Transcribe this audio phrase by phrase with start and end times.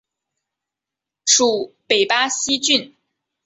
[1.27, 2.95] 属北巴西郡。